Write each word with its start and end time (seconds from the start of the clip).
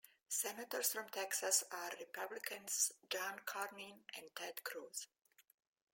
Senators 0.29 0.93
from 0.93 1.09
Texas 1.09 1.63
are 1.71 1.91
Republicans 1.99 2.91
John 3.11 3.39
Cornyn 3.45 3.99
and 4.17 4.35
Ted 4.35 4.63
Cruz. 4.63 5.05